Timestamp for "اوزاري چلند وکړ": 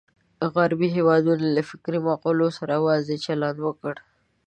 2.77-3.93